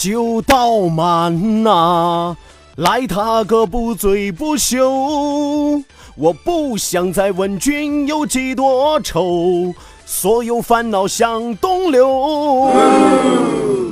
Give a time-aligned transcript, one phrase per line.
[0.00, 2.34] 酒倒满呐、
[2.76, 5.82] 来他个不醉不休。
[6.16, 9.74] 我不想再问君有几多愁，
[10.06, 12.72] 所有烦恼向东流。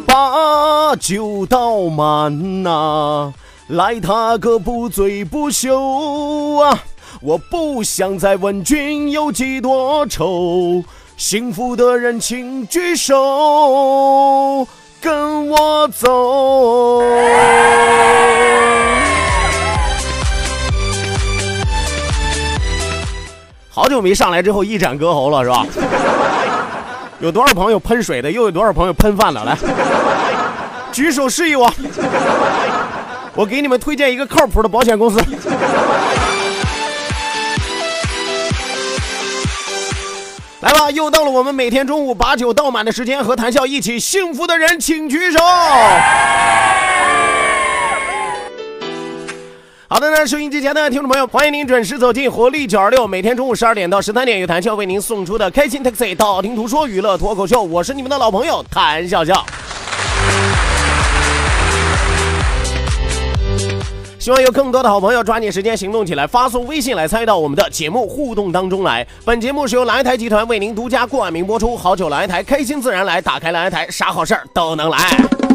[0.07, 3.35] 把酒倒满呐、
[3.67, 6.85] 来他个不醉不休啊！
[7.21, 10.83] 我不想再问君有几多愁，
[11.19, 14.67] 幸福的人请举手，
[15.01, 17.03] 跟我走。
[23.71, 25.65] 好久没上来之后一展歌喉了，是吧？
[27.21, 29.45] 有多少朋友喷水的，又有多少朋友喷饭的？
[29.45, 29.57] 来，
[30.93, 31.73] 举手示意我，
[33.35, 35.21] 我给你们推荐一个靠谱的保险公司。
[40.61, 45.39] 来吧，又到了我们每天中午把酒倒满的时间，和谈笑一起，幸福的人请举手。
[49.87, 59.47] 好的呢，收音机前的听众朋友，欢迎您准时走进活力九二六，每天中午十二点到十三点，由谈笑为您送出的开心 taxi 道听途说娱乐脱口秀，我是你们的老朋友谭笑笑。
[64.19, 69.07] 希望有更多的好朋友抓紧时间行动起来，发送微信来参与到我们的节目互动当中来。
[69.25, 75.48] 本节目是由蓝台集团为您独家冠名播出，好酒蓝台，开心自然来，打开蓝台，啥好事儿都能来。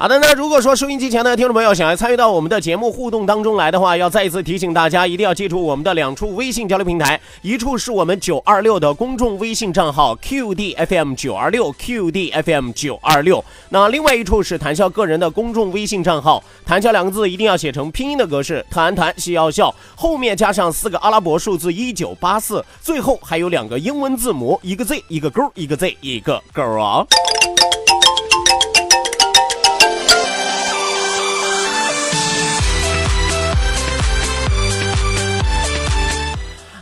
[0.00, 27.04] 好的，那如果说收音机前的听众朋友想要参与到我们的节目互动当中来的话，要再一次提醒大家，一定要记住我们的两处微信交流平台，一处是我们九二六的公众微信账号 QDFM 九二六 QDFM 九二六，那另外一处是谈笑个人的公众微信账号，谈笑两个字一定要写成拼音的格式，谈谈笑要笑，后面加上四个阿拉伯数字一九八四，最后还有两个英文字母，一个 Z 一个勾，一个 Z 一个勾啊。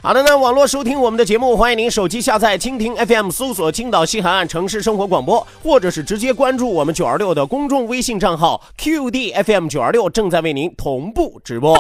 [0.09, 11.79] 好的呢，网络收听我们的节目，欢迎您手机下载蜻蜓 FM，搜索青岛西海岸城市生活广播，或者是直接关注我们九二六的公众微信账号 QDFM 九二六，正在为您同步直播。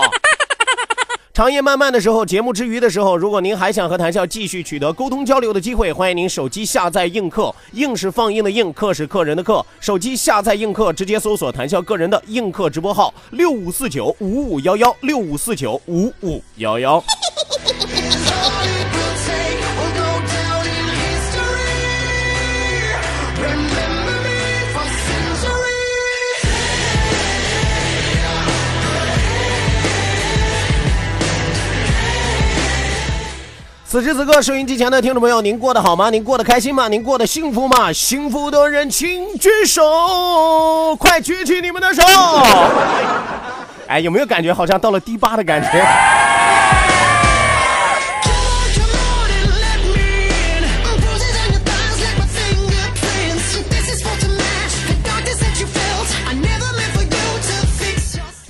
[1.33, 17.03] 长夜漫漫的时候，节目之余的时候，如果您还想和谈笑继续取得沟通交流的机会，欢迎您手机下载映客，映是放映的映，客是客人的客，手机下载映客，直接搜索谈笑个人的映客直播号六五四九五五幺幺六五四九五五幺幺。
[33.91, 36.11] 此时此刻，收音机前的听众朋友，您过得好吗？
[36.11, 36.89] 您过得开心吗？
[36.89, 37.91] 您过得幸福吗？
[37.91, 42.03] 幸福的人请举手，快举起你们的手！
[43.89, 45.83] 哎，有没有感觉好像到了第八的感觉？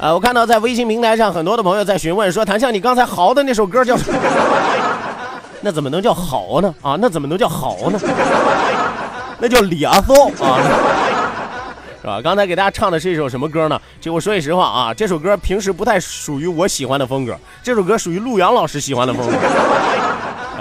[0.00, 4.18] 呃，我看到在微信平台上很多的朋友在询问说，谭笑，你刚才嚎的那首歌叫什么？
[5.60, 6.72] 那怎么能叫嚎呢？
[6.80, 7.98] 啊，那怎么能叫嚎呢？
[9.40, 10.58] 那叫咧嗦啊，
[12.00, 12.20] 是吧？
[12.22, 13.80] 刚才给大家唱的是一首什么歌呢？
[14.00, 19.32] 就我说句实话啊，这首歌平时不太属于我喜欢的风格，这首歌属于陆阳老师喜欢的风格。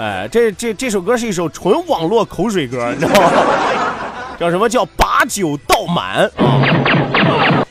[0.00, 3.30] 哎，这这这首歌是一首纯网络口水歌，你知道吗？
[4.38, 6.62] 叫什么叫把酒倒满啊？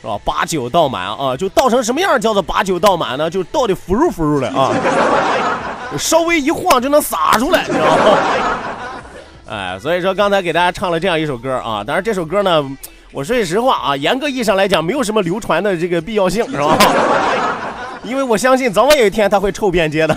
[0.01, 0.19] 是吧？
[0.25, 3.29] 把酒倒满啊，就倒成什么样叫做把酒倒满呢？
[3.29, 4.71] 就倒的腐乳腐乳的啊，
[5.97, 8.03] 稍微一晃就能洒出来，你知道吗？
[9.49, 12.61] 哎，所以说刚才给大家唱了这样一首歌啊，当然这首歌呢，
[13.13, 16.77] 我说句实话啊，严格意义上来讲，没有什么流传的这个必要性，是吧？
[18.03, 20.15] 因为我相信早晚有一天它会臭遍街的。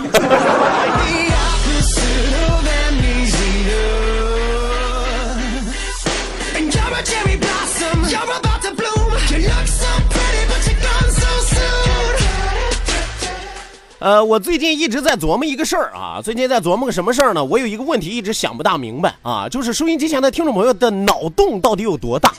[14.01, 17.45] 呃，我最近一直在琢磨一个事儿啊，最近在琢磨个什么事儿呢？
[17.45, 22.33] 我有一个问题一直想不大明白啊，就是收音机前的听众朋友的脑洞到底有多大？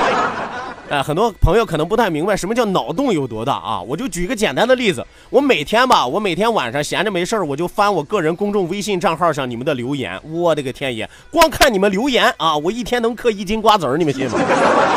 [0.90, 14.38] 哎，很多朋友可能不太明白什么叫脑洞有多大啊，我就举个简单的例子，我每天吧，我每天晚上闲着没事儿，我就翻我个人公众微信账号上你们的留言，我的个天爷，光看你们留言啊，我一天能嗑一斤瓜子儿，你们信吗？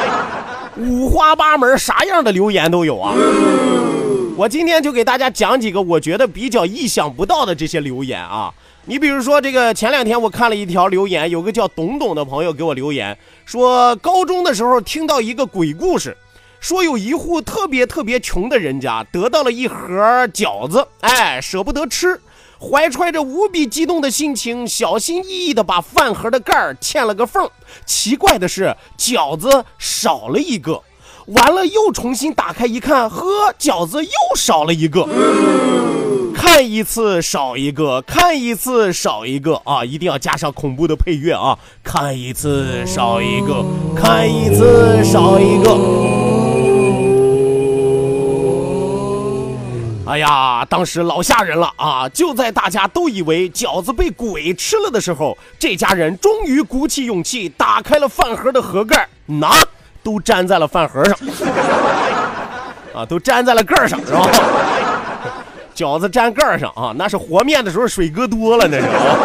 [0.75, 3.13] 五花八门，啥样的留言都有啊。
[4.38, 8.54] 我今天就给大家讲几个我觉得比较意想不到的这些留言啊。
[8.86, 16.16] 你比如说，这个前两天我看了一条留言，有个叫董董的朋友给我留言说，高中的时候听到一个鬼故事，
[16.60, 22.22] 说有一户特别特别穷的人家得到了一盒饺子，哎，舍不得吃，
[22.60, 27.50] 怀揣着无比激动的心情，小心翼翼的把饭盒的盖儿嵌了个缝。
[27.88, 30.83] 奇怪的是，饺子少了一个。
[31.27, 35.06] 完了，又重新打开一看，呵，饺子又少了一个。
[36.33, 39.83] 看一次少一个，看一次少一个啊！
[39.83, 41.59] 一定要加上恐怖的配乐啊！
[41.83, 45.77] 看一次少一个，看一次少一个。
[50.06, 52.07] 哎呀，当时老吓人了啊！
[52.07, 59.51] 就在大家都以为饺子被鬼吃了的时候，这家人终于鼓起勇气打开了饭盒的盒盖，拿。
[60.07, 61.18] 都粘在了饭盒上，
[62.95, 64.25] 啊，都粘在了盖儿上，是吧？
[65.75, 69.18] 饺子粘盖上啊，那是和面的时候水搁多了，那是啊。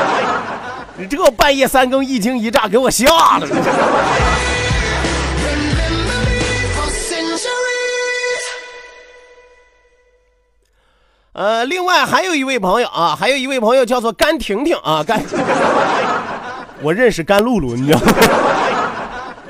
[0.97, 3.07] 你这半夜三更一惊一乍，给我吓
[3.39, 3.47] 的。
[11.35, 15.23] 呃，另外还有一位朋友啊，还有一位朋友叫做甘婷婷啊，甘，
[16.83, 18.13] 我认识甘露露，你知道吗？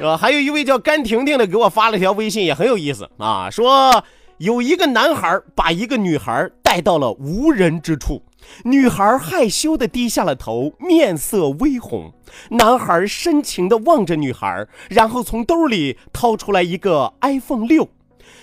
[0.02, 0.16] 是吧？
[0.16, 3.48] 还有一位叫甘婷婷的给我发了条微信，也很有意思啊。
[3.48, 4.02] 说
[4.38, 8.20] 有一个男孩把一个女孩带到了无人之处，
[8.64, 12.12] 女孩害羞的低下了头，面色微红。
[12.50, 17.88] 男孩深情的望着女孩，然后从兜里掏出来一个 iPhone 六。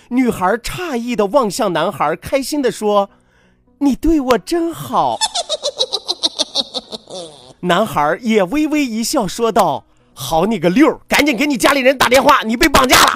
[0.08, 3.10] 女孩诧异的望向男孩，开心的说
[3.80, 5.18] ：“你对我真好。
[7.60, 9.84] ”男孩也微微一笑，说道。
[10.22, 13.14] 好你个六，赶紧给你家里人打电话，你被绑架了。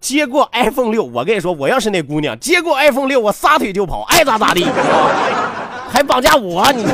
[0.00, 4.66] 接过 iPhone 六，我跟你说，我要是那姑娘，接过 iPhone 六，我撒腿就跑，爱咋咋地，
[5.88, 6.84] 还绑架我你。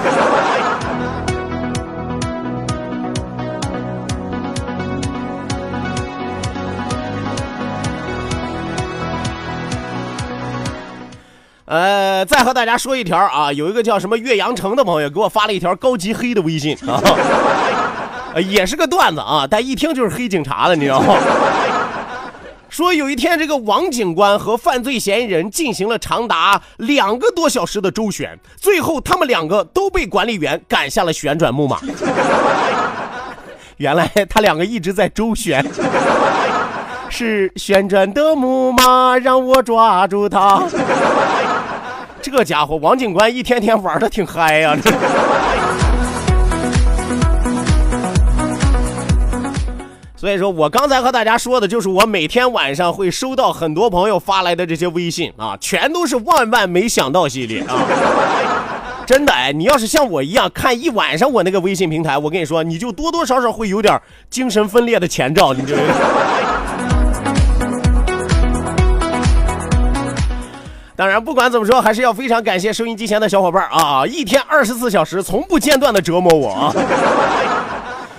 [11.65, 17.01] 呃，再和大家说一条啊，有一个叫什么岳阳城的朋友给我发了一条高级黑的微信啊。
[18.35, 21.15] 呃，也是个段子啊，但一听就是黑警察的，你知道吗？
[22.71, 31.79] 说有一天，这个王警官和犯罪嫌疑人进行了长达两个多小时的周旋，最后他们两个都被管理员赶下了旋转木马。
[33.77, 35.63] 原来他两个一直在周旋，
[37.11, 40.63] 是旋转的木马让我抓住他。
[42.23, 44.75] 这家伙，王警官一天天玩的挺嗨呀。
[50.23, 57.83] 所以说我刚才和大家说的就是我每天晚上会收到很多朋友发来的这些微信啊，全都是万万没想到系列啊！
[59.05, 64.01] 真的哎，你要是像我一样看一晚上我那个微信平台，我跟你说，你就多多少少会有点
[64.31, 65.95] 精神分裂的前兆，你知道吗？
[70.95, 76.73] 当然，不管怎么说，还是要非常感谢收音机前的小伙伴啊，一天二十四小时从不间断的折磨我啊！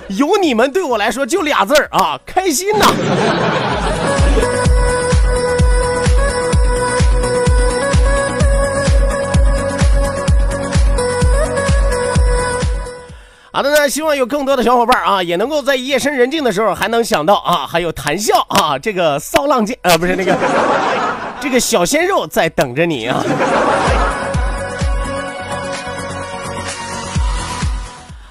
[0.09, 2.85] 有你们对我来说就俩字儿啊开心呐。
[13.55, 20.35] 好的呢希望有更多的小伙伴啊也能够在夜深人静的时候还能想到啊还有谈笑啊这个骚浪贱啊不是那个
[21.39, 23.23] 这个小鲜肉在等着你啊。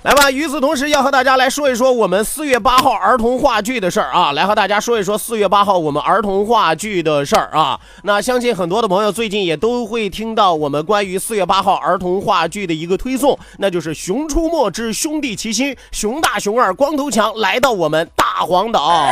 [0.03, 4.33] 来吧，与此同时，要和大家来说一说我们四月八号儿童话剧的事儿啊！
[4.33, 7.79] 来和大家说一说四月八号我们儿童话剧的事儿啊！
[8.03, 19.07] 那相信很多的朋友最近也都会听到我们关于四月八号儿童话剧的一个推送，那就是《熊出没之兄弟齐心》，熊大、熊二、光头强来到我们大黄岛。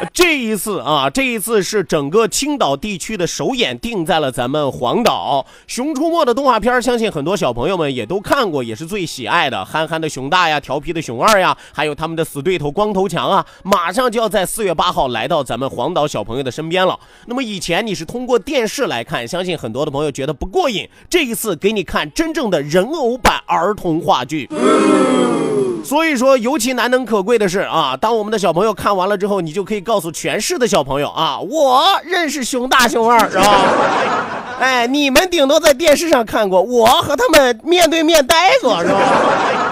[0.14, 5.44] 这一次啊，这一次是整个青岛地区的首演定在了咱们黄岛。
[5.66, 9.62] 《熊出没》的动画片，相信很多小朋友们也都看过，也是最喜爱的。
[9.62, 16.98] 憨憨的熊大呀，调皮的熊二呀，还有他们的死对头光头强啊，马上就要在四月八号来到咱们黄岛小朋友的身边了。
[17.26, 20.88] 那么以前你是通过电视来看，相信很多的朋友觉得不过瘾。
[21.10, 24.48] 这一次给你看真正的人偶版儿童话剧。
[25.82, 33.44] 所以说，尤其难能可贵的是啊，当我们的小朋友看完了之后，你就可以告诉全市的小朋友啊，我认识熊大熊二，是吧？
[34.60, 39.69] 哎，你们顶多在电视上看过，我和他们面对面待过，是吧？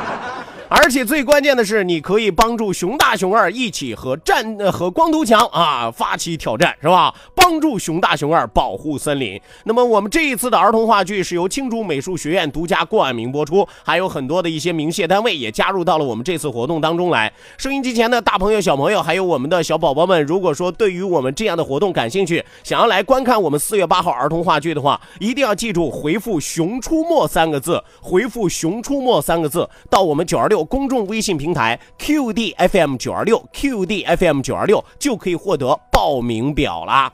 [0.70, 7.14] 而且最关键的是，你可以帮助熊大熊二一起和战和光头强啊发起挑战，是吧？
[7.34, 9.40] 帮助熊大熊二保护森林。
[9.64, 17.32] 那么我们这一次的儿童话剧是由青竹美术学院独家冠名播出，还有很多的一些名谢单位也加入到了我们这次活动当中来。
[17.56, 30.57] 收音机前的大朋友、小朋友，还有我们的小宝宝们，如果说对于我们这样的活动感兴趣，想要来观看我们四月八号儿童话剧的话，一定要记住回复“熊出没”三个字，回复“熊出没”三个字到我们九二六。
[30.64, 37.10] 公众微信平台 QDFM 九二六 QDFM 九二六就可以获得报名表啦。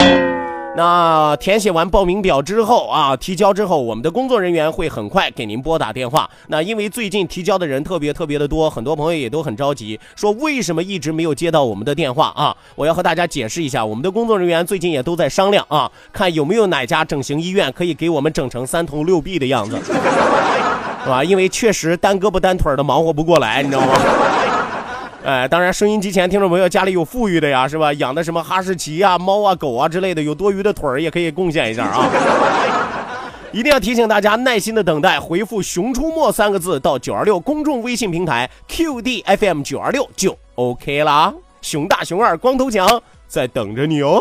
[0.77, 6.29] 那填写完报名表之后啊，提交之后，我们的工作人员会很快给您拨打电话。
[6.49, 12.57] 那因为最近提交的人特别特别的多，很多朋友也都很着急，说为什么一直没有接到我们的电话啊？
[12.75, 19.79] 我要和大家解释一下，我们的工作人员最近也都在商量啊，看有没有哪家整形医院可以给我们整成三头六臂的样子。
[21.05, 21.23] 是吧？
[21.23, 23.93] 因为确实单胳膊单腿的忙活不过来，你知道吗？
[25.25, 27.91] 哎，当然，收音机前听众朋友家里有富裕的呀，是吧？
[27.95, 32.11] 养的什么哈士奇啊、猫啊、狗啊之类的，有多余的腿儿也可以贡献一下啊。
[33.51, 41.33] 一定要提醒大家耐心的等待，回复“熊出没”三个字到九二六公众微信平台 QDFM 九二六就 OK 啦。
[41.63, 44.21] 熊大、熊二、光头强在等着你哦。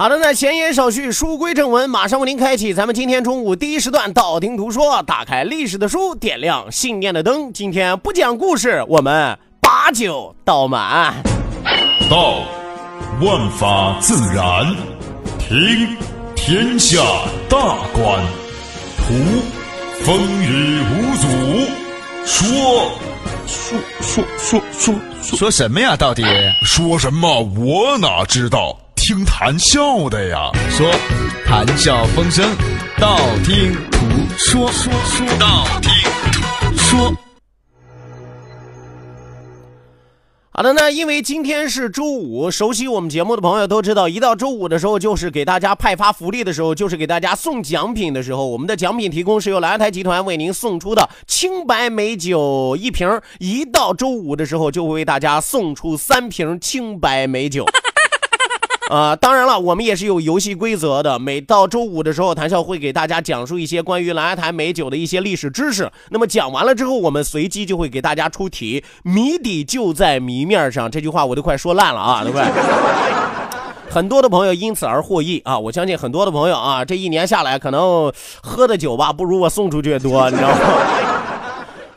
[0.00, 7.52] 好的，那闲言少叙，书归正文，马上为您开启咱们今天中午第一时段道听途说，打开历史的书，点亮信念的灯。
[7.52, 11.12] 今天不讲故事，我们把酒倒满。
[12.08, 12.42] 道，
[13.20, 14.72] 万法自然；
[15.40, 15.96] 听，
[16.36, 17.02] 天下
[17.48, 17.58] 大
[17.92, 18.22] 观；
[18.98, 19.14] 图，
[20.04, 21.26] 风雨无阻；
[22.24, 22.92] 说，
[23.48, 25.96] 说说说说说什么呀？
[25.96, 26.22] 到底
[26.62, 27.42] 说什么？
[27.56, 28.78] 我哪知道。
[29.08, 30.86] 听谈笑的呀，说
[31.46, 32.46] 谈笑风生，
[33.00, 35.90] 道听途说，说说道听
[36.30, 37.14] 途说。
[40.50, 48.46] 好的，那因为今天是周五，熟悉我们节目的朋友都知道，一到周五的时候就是给大家派发福利的时候，就是给大家送奖品的时候。
[48.46, 57.64] 我们的奖品提供是由蓝台集团为您送出的青白美酒一瓶，一到周五的时候就会为大家送出三瓶青白美酒。
[58.88, 61.18] 啊，当然了，我们也是有游戏规则的。
[61.18, 65.90] 每到周五的时候，谭笑会给大家讲述一些关于蓝台美酒的一些历史知识。
[66.10, 70.90] 那么讲完了之后，我们随机就会给大家出题，谜底就在谜面上。
[70.90, 72.46] 这句话我都快说烂了啊，对不对？
[73.92, 75.58] 很多的朋友因此而获益啊！
[75.58, 80.56] 我相信很多的朋友啊，这一年下来可能喝的酒吧不如我送出去的多，你知道吗？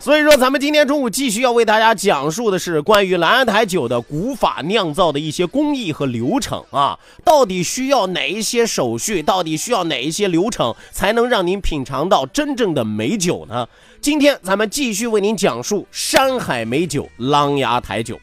[0.01, 13.67] 所以说，咱们今天中午继续要为大家讲述的是关于蓝台酒的古法酿造的一些工艺和流程啊，到底需要哪一些手续，到底需要哪一些流程，才能让您品尝到真正的美酒呢？
[14.01, 18.20] 今天咱们继续为您讲述山海美酒琅琊台酒。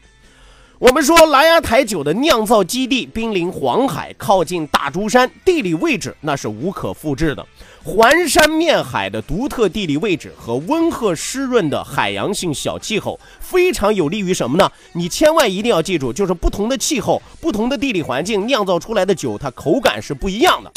[0.79, 7.45] 我们说，琅琊台酒的酿造基地濒临黄海，靠近大珠山，地理位置那是无可复制的。
[7.89, 14.71] 环山面海的独特地理位置和温和湿润的海洋性小气候，非常有利于什么呢？
[14.93, 20.71] 你千万一定要记住，就是不同的气候、不同的地理环境酿造出来的酒，它口感是不一样的。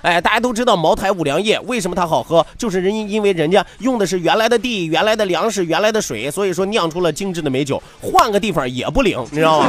[0.00, 7.82] 哎，大家都知道茅台五粮液为什么它好喝，就是人因为人家用的是原来的地、原来的粮食、原来的水，所以说酿出了精致的美酒。
[8.00, 9.68] 换个地方也不灵，你知道吗？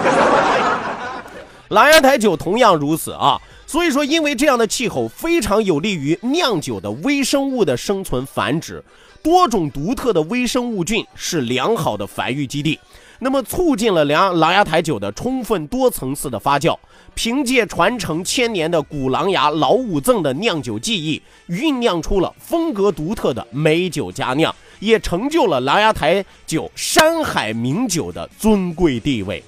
[1.68, 3.38] 琅琊台酒同样如此啊。
[3.70, 8.84] 所以说，因为这样的气候非常有利于酿酒的微生物的生存繁殖，
[9.22, 12.80] 多种独特的微生物菌是良好的繁育基地。
[13.20, 16.76] 那么，促进了狼狼牙台酒的充分多层次的发酵。
[17.14, 29.44] 凭借传承千年的古狼牙老五赠的酿酒技艺，酝酿出了风格独特的美酒佳酿，也成就了狼牙台酒山海名酒的尊贵地位。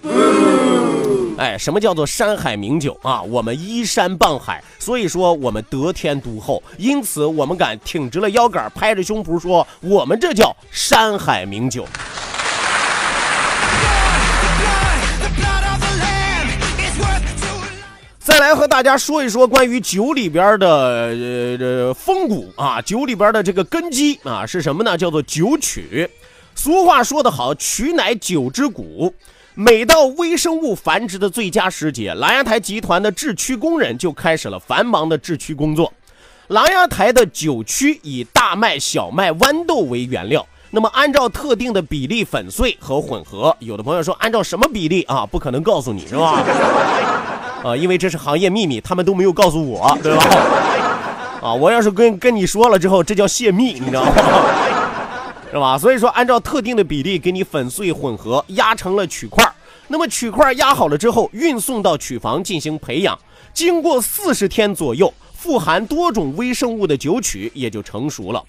[1.38, 3.22] 哎，什么叫做山海名酒啊？
[3.22, 11.88] 我们依山傍海，所以说我们得天独厚，因此我们敢挺直了腰杆，拍着胸脯说，我们这叫山海名酒。
[18.20, 20.68] 再来和大家说一说关于酒里边的
[21.60, 24.96] 呃风骨啊，酒里边的这个根基啊是什么呢？
[24.96, 26.08] 叫做酒曲。
[26.53, 29.13] 俗话说得好，曲乃酒之骨。
[29.53, 35.91] 每到微生物繁殖的最佳时节，琅琊台集团的制曲工人就开始了繁忙的制曲工作。
[36.48, 43.53] 琅琊台的酒曲以大麦、小麦、豌豆为原料，那么按照特定的比例粉碎和混合。
[43.60, 45.25] 有的朋友说，按照什么比例啊？
[45.25, 46.41] 不可能告诉你是吧？
[47.65, 50.24] 啊，因为这是行业秘密，他们都没有告诉我，对吧？
[51.43, 54.12] 啊，我要是跟跟你说了之后，这叫泄密，你知道吗？
[55.51, 55.77] 是吧？
[55.77, 59.46] 所以说，按照特定的比例给你粉碎混合，压成了曲块。
[59.89, 63.20] 那么曲块压好了之后，运送到曲房进行培养。
[63.53, 68.41] 经过四十天左右，富含多种微生物的酒曲也就成熟了。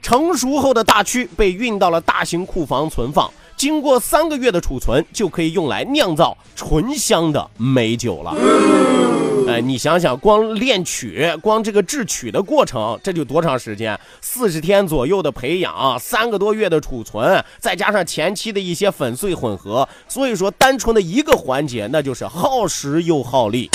[0.00, 3.28] 成熟后的大曲被运到了大型库房存放。
[3.56, 9.23] 经过三个月的储存，就可以用来酿造醇香的美酒了。
[9.46, 13.98] 哎，你想想，光炼曲，光这个制曲的过程，这就多长时间？
[14.22, 23.68] 四十天左右的培养，三个多月的储存，再加上前期的一些粉碎混合，所以说，单纯的一个环节，那就是耗时又耗力。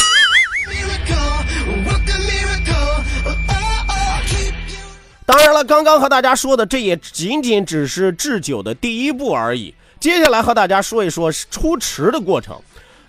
[5.25, 9.75] 当然了，刚刚和大家说的，这也仅仅只是制酒的第一步而已。
[9.99, 12.59] 接下来和大家说一说出池的过程。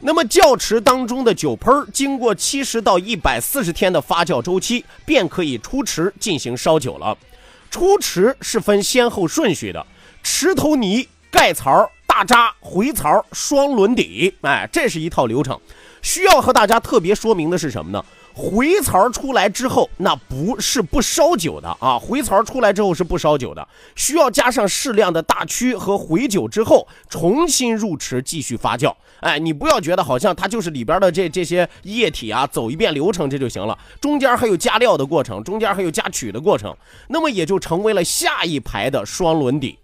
[0.03, 7.17] 那么窖池当中的酒喷经过七十到一百四十天的发酵周期，便可以出池进行烧酒了。
[7.71, 9.87] 出池是分先后顺序的：
[10.23, 14.35] 池头泥、盖槽、大渣、回槽、双轮底。
[14.41, 15.61] 哎，这是一套流程。
[16.03, 18.03] 需要和大家特别说明的是什么呢？
[18.35, 21.99] 回槽出来之后，那不是不烧酒的啊！
[21.99, 23.67] 回槽出来之后是不烧酒的，
[23.97, 28.95] 需要加上适量的大曲和回酒之后，重新入池继续发酵。
[29.21, 36.75] 哎，你不要觉得好像它就是里边的这这些液体啊，走一遍流程这就行了，中间还有加料的过程，中间还有加曲的过程，
[37.09, 39.79] 那么也就成为了下一排的双轮底。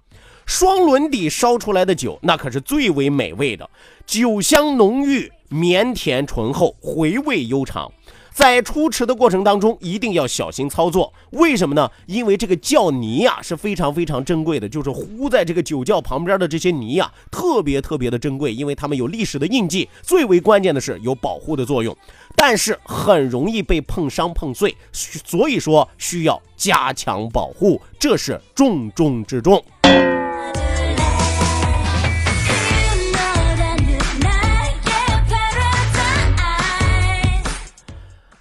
[0.46, 3.68] 双轮底烧出来的酒，那可是最为美味的，
[4.06, 7.90] 酒香浓郁，绵甜醇厚，回味悠长。
[8.37, 11.11] 在出池的过程当中，一定要小心操作。
[11.31, 11.90] 为什么呢？
[12.05, 19.88] 因为这个窖泥呀是非常非常珍贵的，就是糊在这个酒窖旁边的这些泥呀，特别特别的珍贵，因为它们有历史的印记。
[20.03, 21.96] 最为关键的是有保护的作用，
[22.37, 29.64] 但是很容易被碰伤碰碎，所以说需要加强保护，这是重中之重。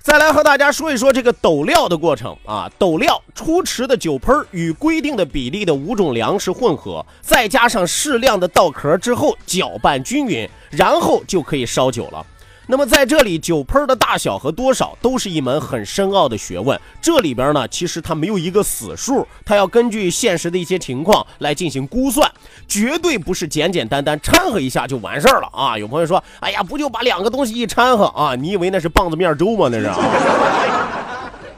[0.05, 12.23] 再来和大家说一说这个斗料的过程啊，斗料出池的酒喷与规定的比例的五种粮食混合，再加上适量的稻壳之后搅拌均匀，然后就可以烧酒了。
[12.67, 16.79] 那么在这里，酒喷的大小和多少都是一门很深奥的学问。
[17.01, 22.29] 这里边呢，其实它没有一个死数，它要根据现实的一些情况来进行估算，
[22.67, 25.77] 绝对不是简简单单掺和一下就完事儿了啊！
[25.77, 28.35] 有朋友说，哎呀，不就把两个东西一掺和啊？
[28.35, 29.69] 你以为那是棒子面粥吗？
[29.71, 29.91] 那是。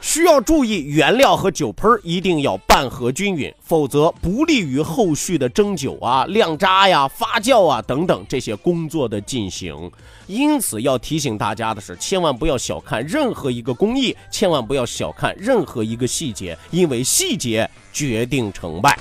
[0.00, 9.90] 需要注意，原料和酒喷一定要拌合均匀，否则不利于后续的蒸酒啊、晾渣呀、发酵啊等等这些工作的进行。
[10.26, 18.98] 因此，要提醒大家的是，千万不要小看任何一个工艺，千万不要小看任何一个细节，因为细节决定成败。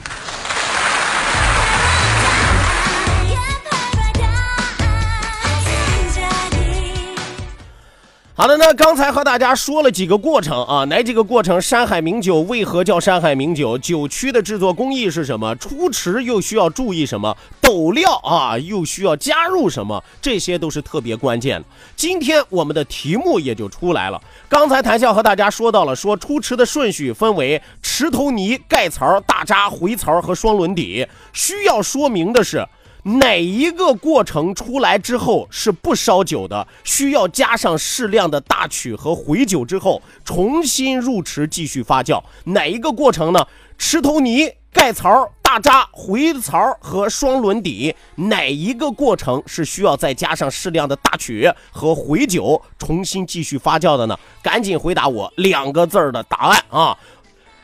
[8.40, 11.60] 好的，那刚才和大家说了几个过程啊，哪几个过程？
[11.60, 13.76] 山海名酒为何叫山海名酒？
[13.80, 15.56] 酒曲的制作工艺是什么？
[15.56, 17.36] 出池又需要注意什么？
[17.60, 20.04] 斗料啊，又需要加入什么？
[20.22, 21.66] 这些都是特别关键的。
[21.96, 24.22] 今天我们的题目也就出来了。
[24.48, 31.08] 刚才谈笑和大家说到了，说出池的顺序分为池头泥、盖槽、大渣、回槽和双轮底。
[31.34, 32.64] 需要说明的是。
[33.08, 36.68] 哪一个过程出来之后是不烧酒的？
[36.84, 42.22] 需要加上适量的大曲和回酒之后，重新入池继续发酵。
[42.44, 43.48] 哪一个过程呢？
[43.78, 54.18] 池头泥、盖槽、大渣、回槽和双轮底，哪一个过程是需要再加上适量的大曲和回酒，重新继续发酵的呢？
[54.42, 56.98] 赶紧回答我两个字儿的答案啊！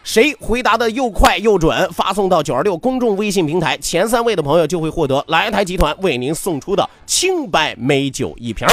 [0.03, 8.67] 谁回答的又快又准，发送到九二六公众微信平台，前三位的朋友就会获得来台集团为您送出的清白美酒一瓶。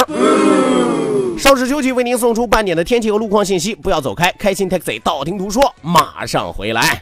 [1.39, 7.01] 邵氏休息，为您送出半点的天气和路况信息，不要走开，开心 taxi 道听途说，马上回来。